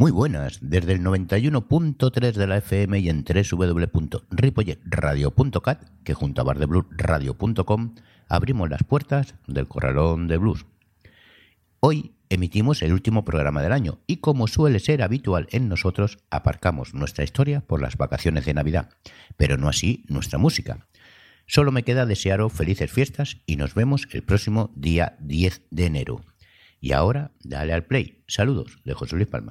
Muy 0.00 0.10
buenas, 0.12 0.58
desde 0.62 0.94
el 0.94 1.02
91.3 1.02 2.32
de 2.32 2.46
la 2.46 2.56
FM 2.56 3.00
y 3.00 3.10
en 3.10 3.22
www.ripolletradio.cat, 3.22 5.82
que 6.04 6.14
junto 6.14 6.40
a 6.40 6.44
bardebluesradio.com 6.44 7.94
abrimos 8.26 8.70
las 8.70 8.82
puertas 8.82 9.34
del 9.46 9.68
Corralón 9.68 10.26
de 10.26 10.38
Blues. 10.38 10.64
Hoy 11.80 12.14
emitimos 12.30 12.80
el 12.80 12.94
último 12.94 13.26
programa 13.26 13.60
del 13.60 13.72
año 13.72 13.98
y 14.06 14.20
como 14.20 14.46
suele 14.46 14.78
ser 14.78 15.02
habitual 15.02 15.48
en 15.50 15.68
nosotros, 15.68 16.16
aparcamos 16.30 16.94
nuestra 16.94 17.22
historia 17.22 17.60
por 17.60 17.82
las 17.82 17.98
vacaciones 17.98 18.46
de 18.46 18.54
Navidad, 18.54 18.88
pero 19.36 19.58
no 19.58 19.68
así 19.68 20.06
nuestra 20.08 20.38
música. 20.38 20.86
Solo 21.44 21.72
me 21.72 21.82
queda 21.82 22.06
desearos 22.06 22.54
felices 22.54 22.90
fiestas 22.90 23.36
y 23.44 23.56
nos 23.56 23.74
vemos 23.74 24.08
el 24.12 24.22
próximo 24.22 24.70
día 24.74 25.18
10 25.20 25.60
de 25.70 25.84
enero. 25.84 26.22
Y 26.80 26.92
ahora, 26.92 27.32
dale 27.44 27.74
al 27.74 27.84
play. 27.84 28.24
Saludos 28.26 28.78
de 28.84 28.94
José 28.94 29.16
Luis 29.16 29.28
Palma. 29.28 29.50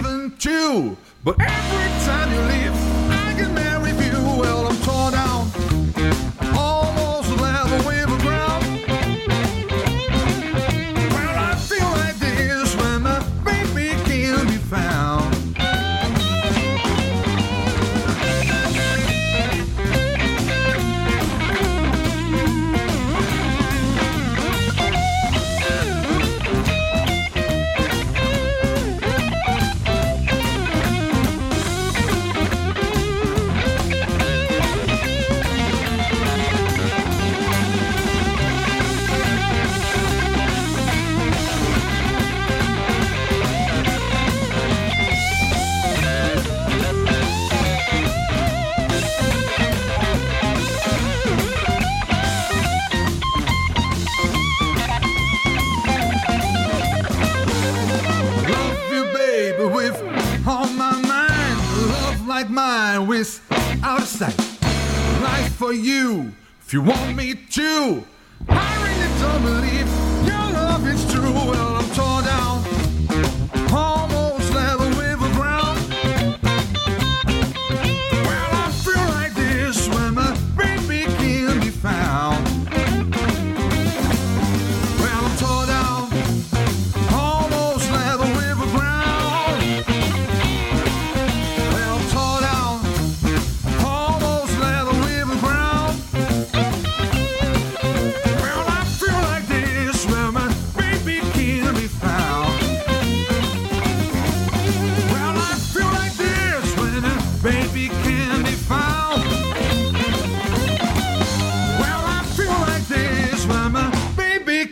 if 66.71 66.75
you 66.75 66.81
want 66.81 67.17
me 67.17 67.30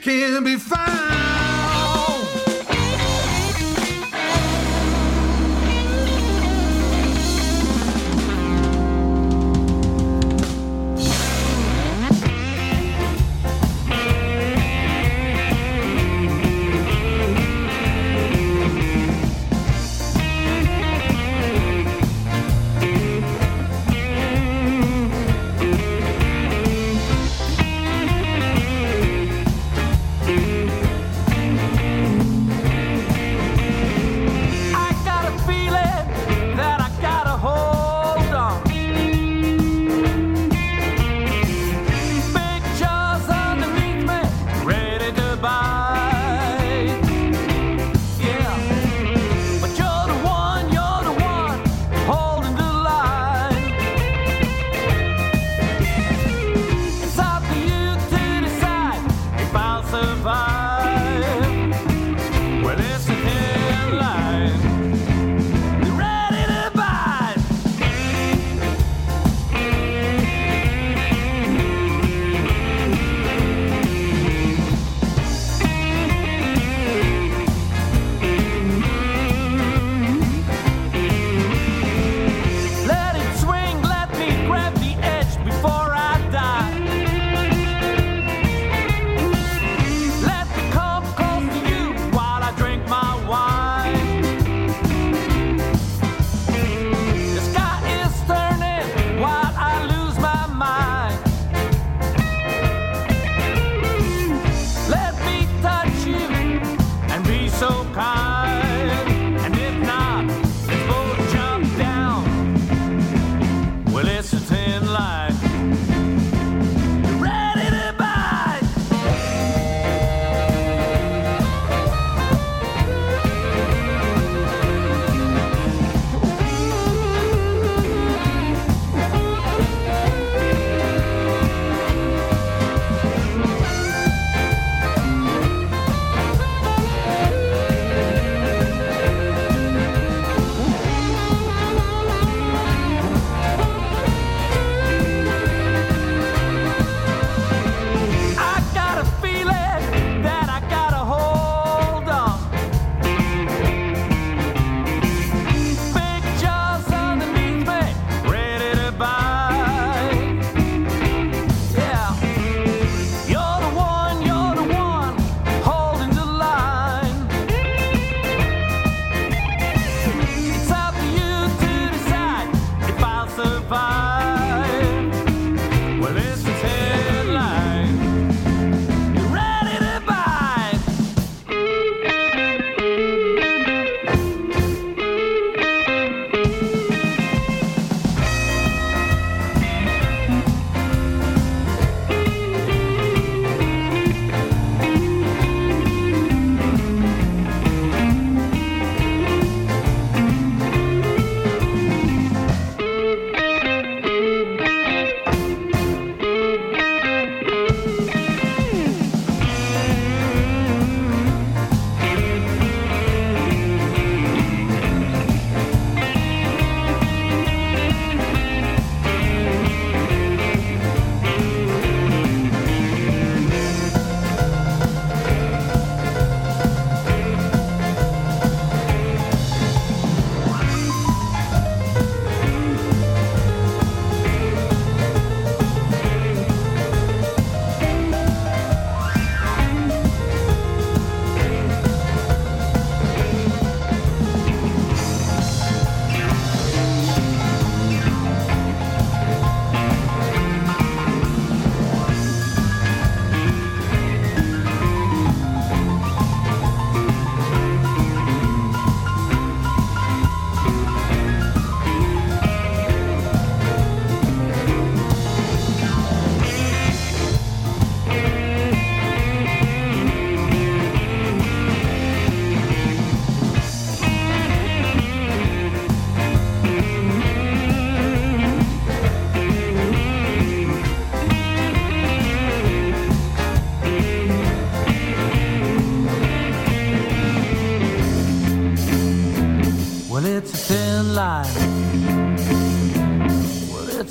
can 0.02 0.44
be 0.44 0.56
found. 0.56 1.19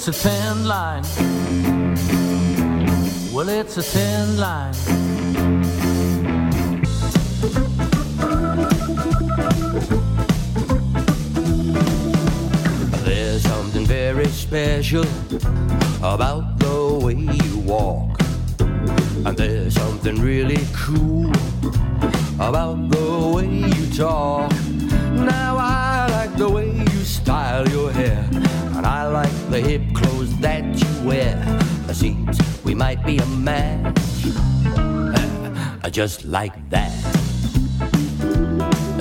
it's 0.09 0.25
a 0.25 0.31
thin 0.31 0.65
line. 0.65 1.03
Well, 3.31 3.49
it's 3.51 3.77
a 3.77 3.83
thin 3.83 4.39
line. 4.39 4.73
There's 13.05 13.43
something 13.43 13.85
very 13.85 14.29
special 14.29 15.05
about 15.99 16.59
the 16.59 17.01
way 17.03 17.15
you 17.15 17.59
walk. 17.59 18.19
And 19.27 19.37
there's 19.37 19.75
something 19.75 20.17
really 20.23 20.65
cool 20.73 21.31
about 22.41 22.89
the 22.89 23.33
way 23.35 23.47
you 23.47 23.87
talk. 23.95 24.53
Now 25.13 25.59
I 25.59 26.07
like 26.11 26.35
the 26.39 26.49
way 26.49 26.71
you 26.71 27.05
style 27.05 27.69
your 27.69 27.93
hair, 27.93 28.27
and 28.77 28.87
I 28.87 29.07
like 29.07 29.51
the 29.51 29.61
hip 29.61 29.83
might 32.79 33.05
be 33.05 33.19
a 33.19 33.27
man 33.27 33.93
just 35.91 36.25
like 36.25 36.55
that 36.71 36.95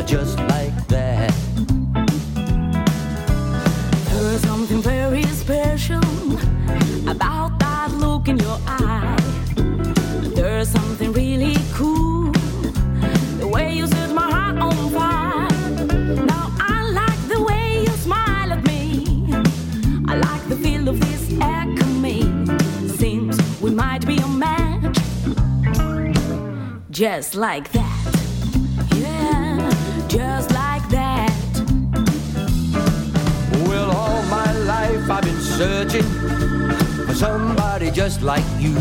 just 0.08 0.40
like 0.40 0.88
that. 0.88 1.34
There 4.06 4.32
is 4.34 4.42
something 4.42 4.82
very 4.82 5.24
special 5.24 5.57
just 26.98 27.36
like 27.36 27.72
that. 27.74 28.16
Yeah, 28.96 29.70
just 30.08 30.50
like 30.50 30.90
that. 30.90 31.32
Well, 33.68 33.92
all 33.92 34.24
my 34.24 34.52
life 34.66 35.08
I've 35.08 35.22
been 35.22 35.40
searching 35.40 36.10
for 37.06 37.14
somebody 37.14 37.92
just 37.92 38.24
like 38.24 38.44
you. 38.58 38.76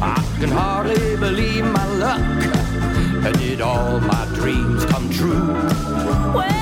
I 0.00 0.24
can 0.38 0.50
hardly 0.50 1.16
believe 1.16 1.64
my 1.64 1.86
luck. 1.94 2.20
And 3.26 3.36
did 3.40 3.62
all 3.62 3.98
my 3.98 4.24
dreams 4.36 4.84
come 4.84 5.10
true? 5.10 5.54
Well, 6.32 6.57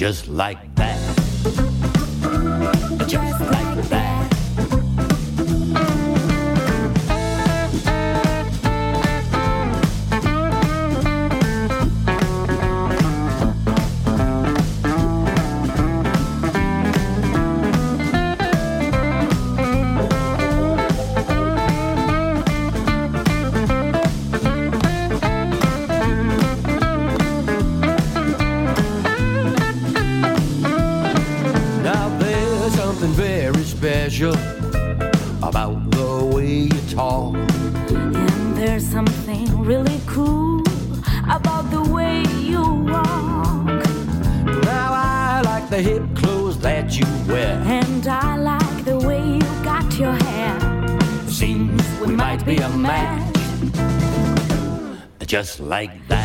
just 0.00 0.28
like 0.28 0.74
that. 0.76 0.96
Just 3.06 3.38
like 3.38 3.88
that. 3.90 4.29
just 55.40 55.58
like 55.58 56.06
that. 56.08 56.19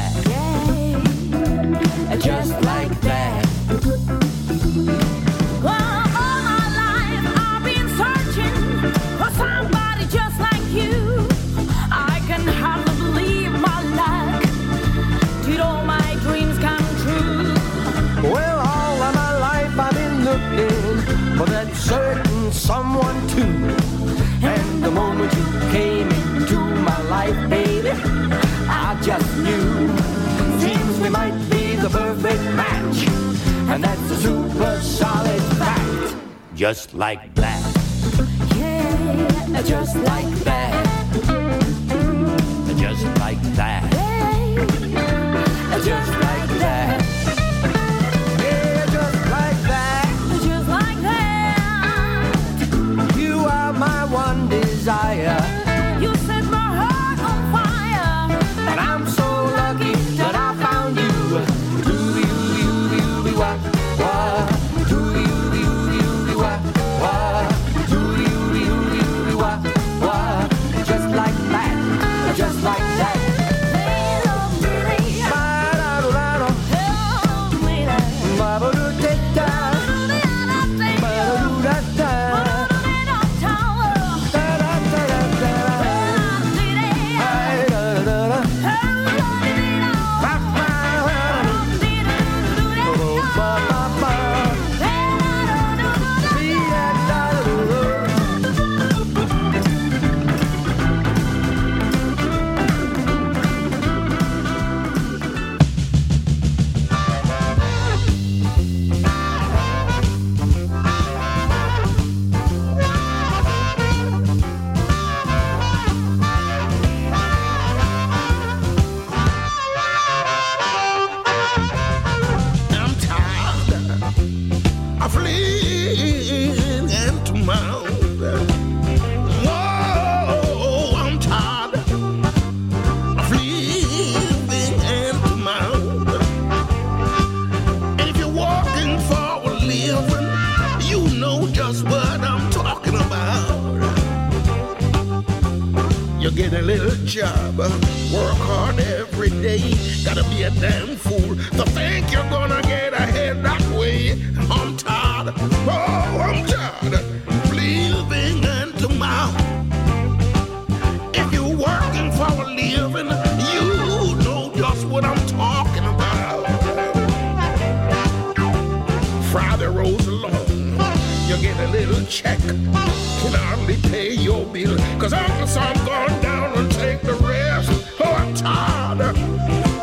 your. 174.44 174.78
Cause 175.00 175.14
officer, 175.14 175.60
I'm 175.60 175.86
going 175.86 176.22
down 176.22 176.58
and 176.58 176.72
take 176.72 177.02
the 177.02 177.14
rest. 177.14 177.72
Oh, 178.00 178.04
I'm 178.04 178.34
tired. 178.34 179.16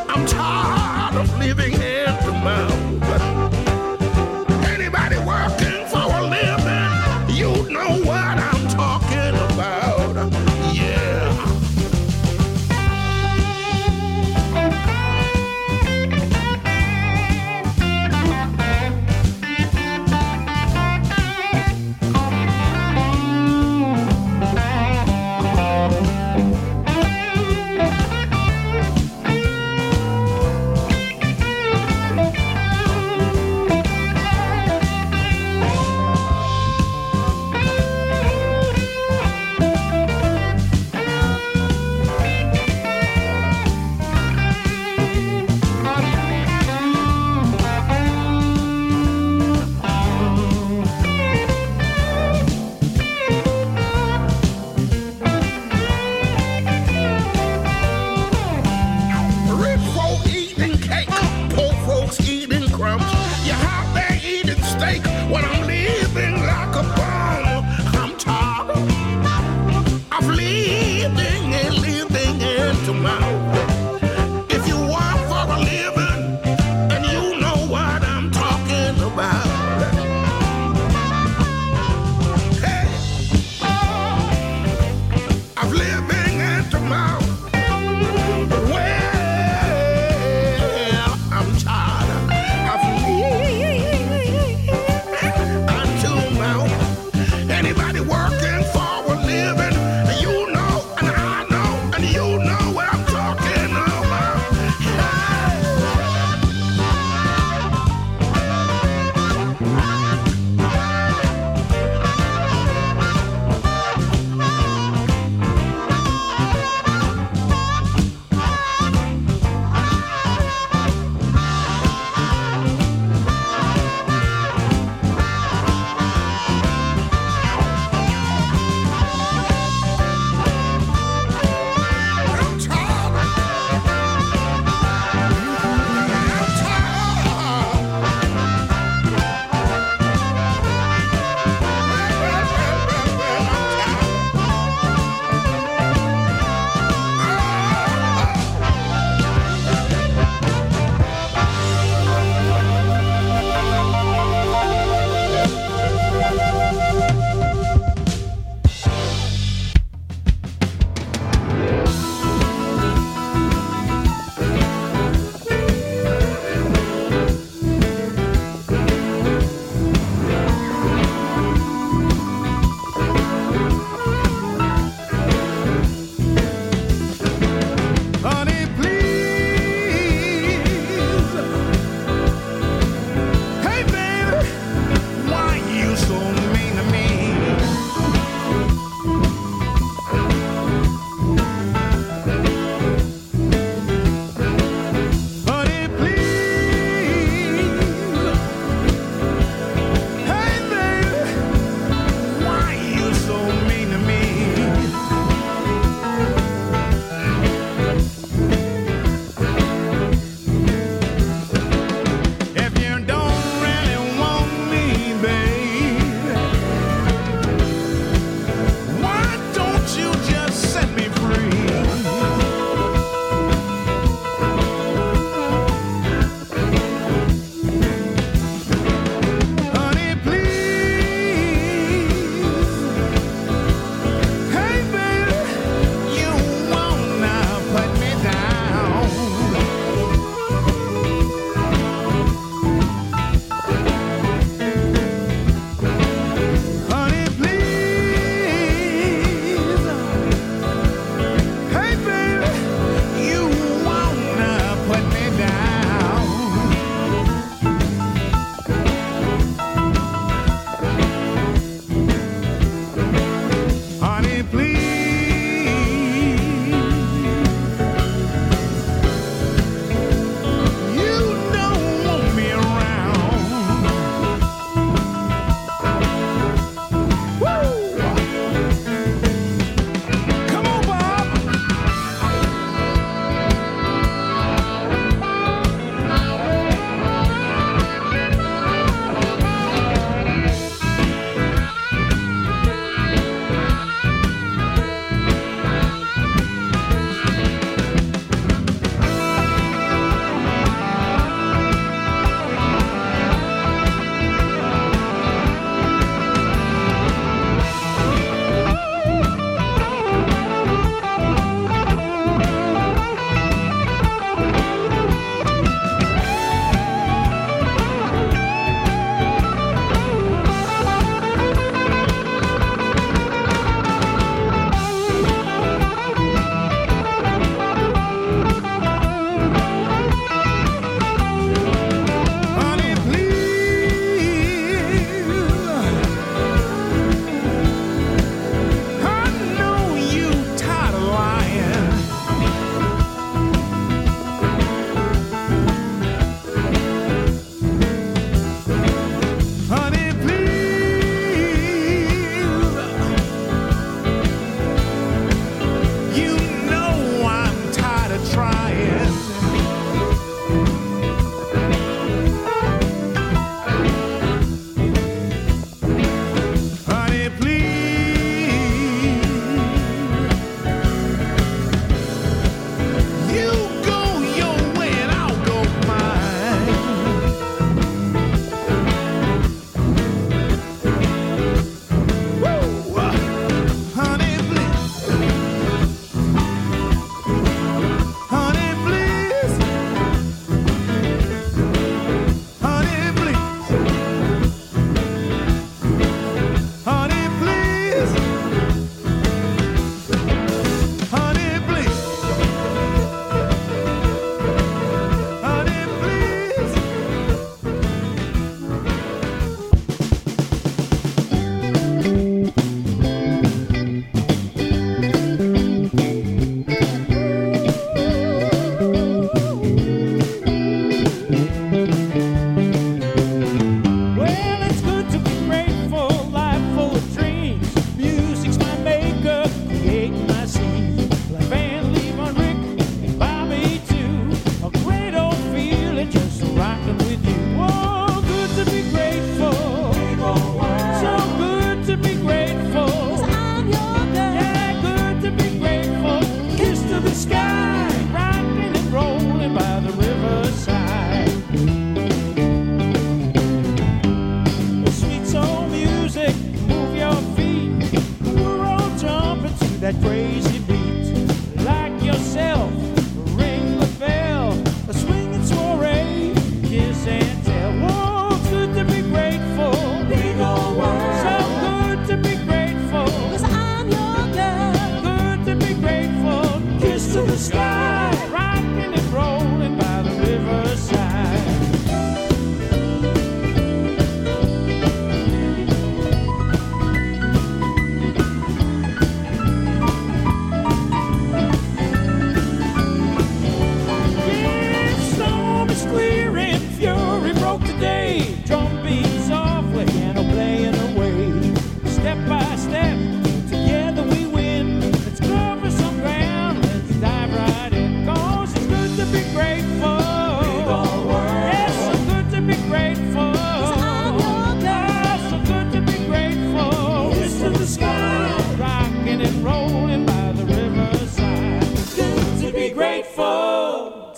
I'm 0.09 0.27
tired 0.27 1.21
of 1.21 1.38
living. 1.38 1.72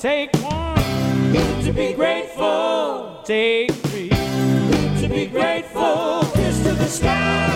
Take 0.05 0.37
one 0.43 1.63
to 1.63 1.73
be 1.73 1.95
grateful. 1.95 3.23
Take 3.25 3.71
three 3.71 4.11
to 4.11 5.09
be 5.09 5.25
grateful. 5.25 6.21
Kiss 6.35 6.63
to 6.63 6.75
the 6.75 6.87
sky. 6.89 7.54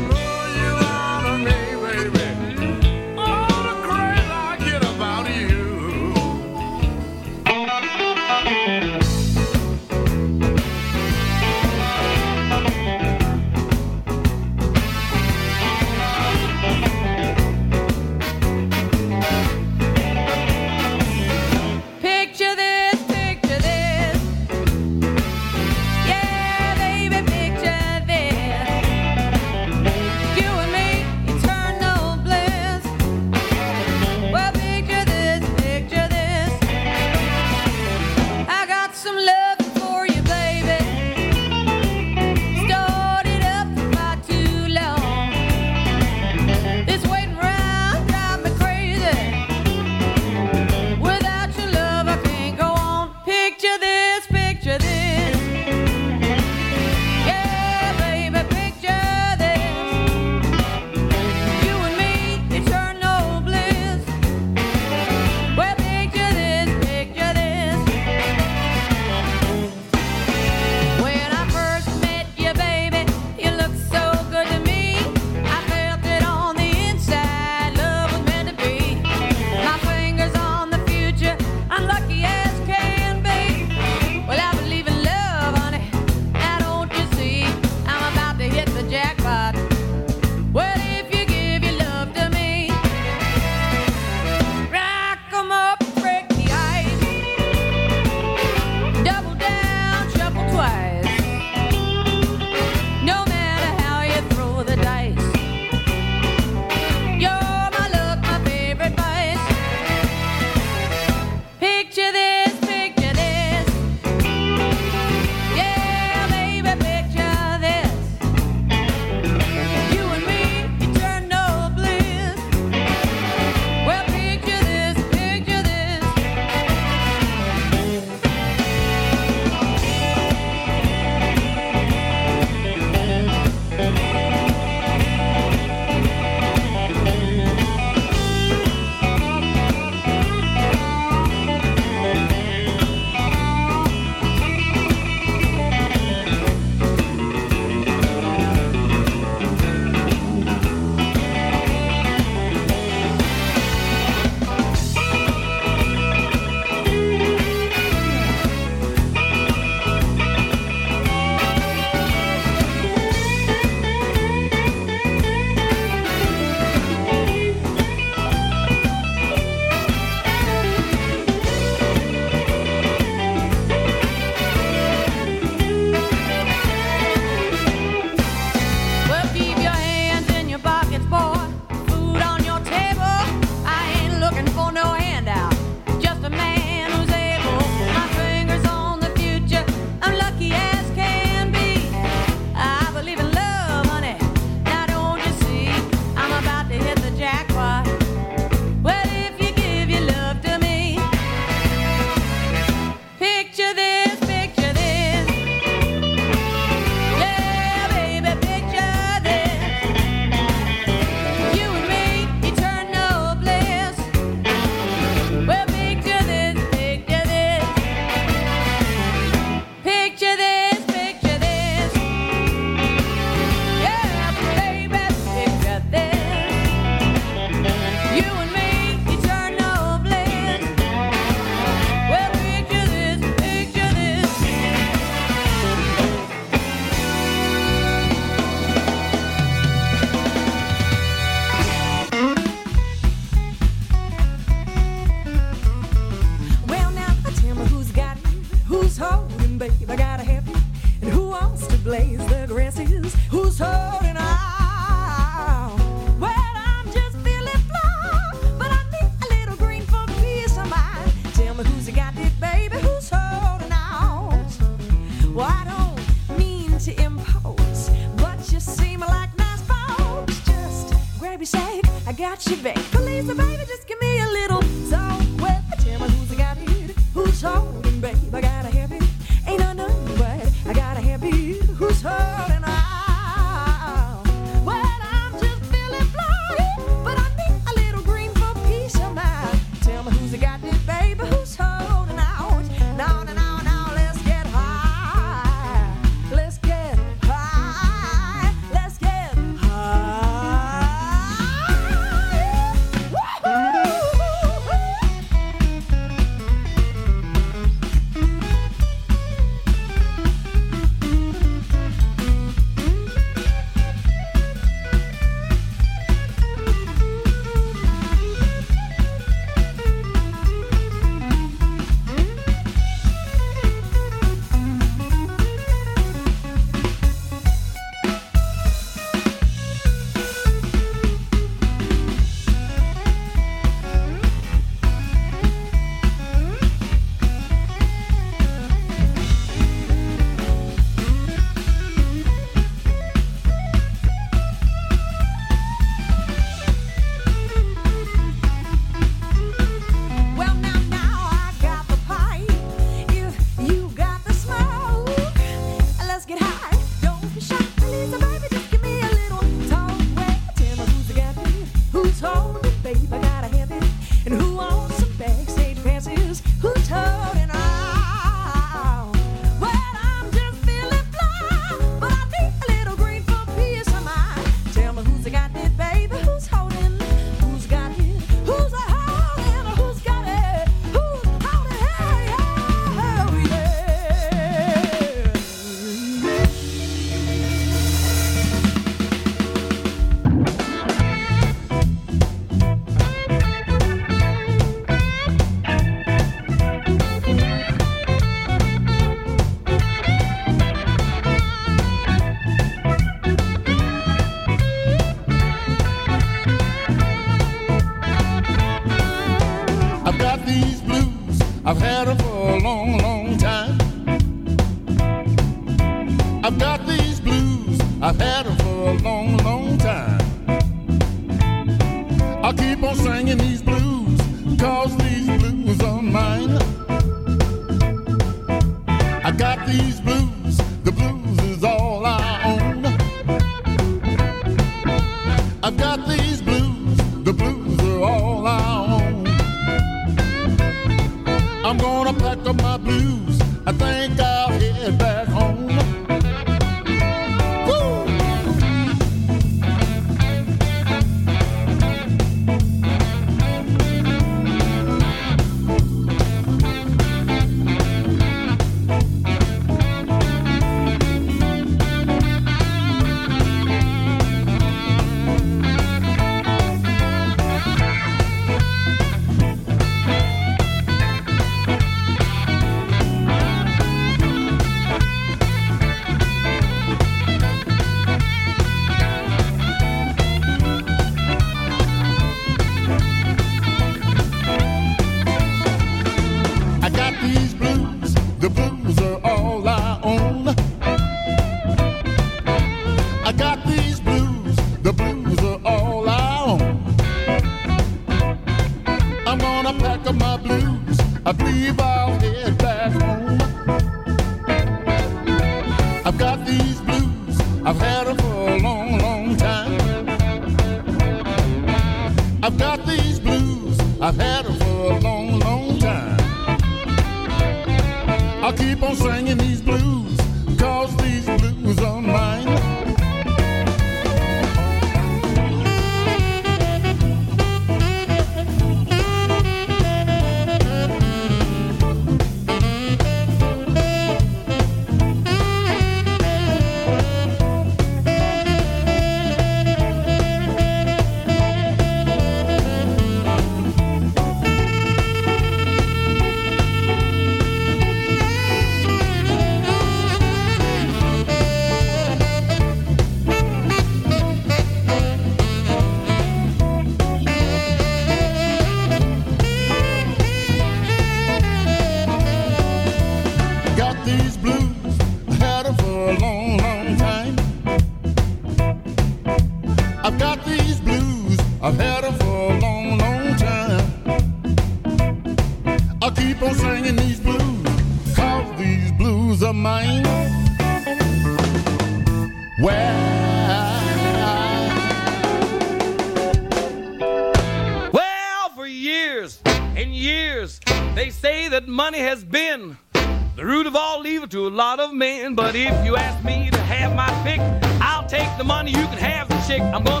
man, 595.01 595.33
but 595.33 595.55
if 595.55 595.83
you 595.83 595.95
ask 595.95 596.23
me 596.23 596.51
to 596.51 596.59
have 596.59 596.95
my 596.95 597.09
pick, 597.23 597.39
I'll 597.81 598.05
take 598.05 598.29
the 598.37 598.43
money. 598.43 598.69
You 598.69 598.85
can 598.85 598.99
have 598.99 599.27
the 599.27 599.39
chick. 599.47 599.59
I'm 599.59 599.83
gonna 599.83 600.00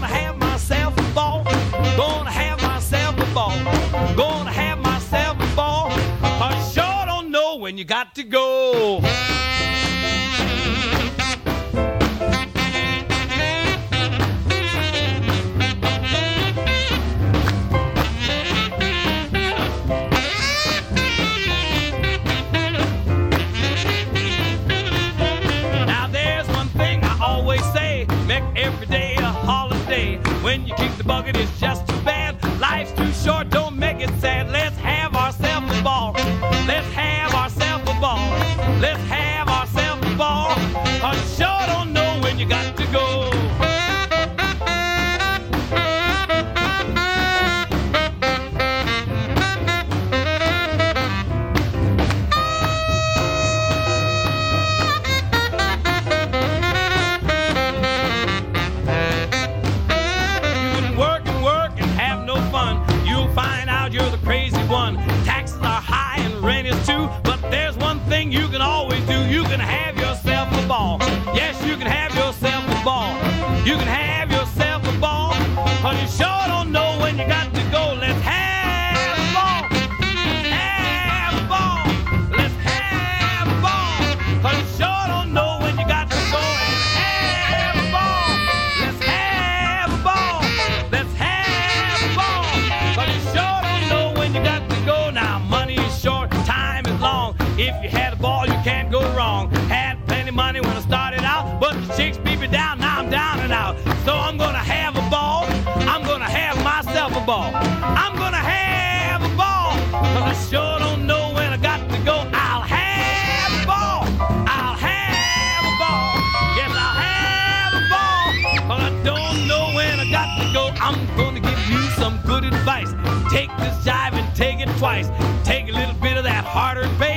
some 122.01 122.19
good 122.25 122.43
advice. 122.43 122.93
Take 123.31 123.55
this 123.57 123.77
jive 123.85 124.13
and 124.13 124.35
take 124.35 124.59
it 124.59 124.67
twice. 124.79 125.09
Take 125.45 125.69
a 125.69 125.71
little 125.71 125.93
bit 126.01 126.17
of 126.17 126.23
that 126.23 126.43
hard-earned. 126.43 127.10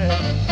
A 0.00 0.51